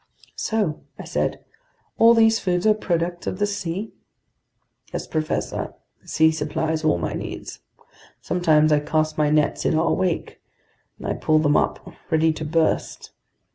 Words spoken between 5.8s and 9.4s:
the sea supplies all my needs. Sometimes I cast my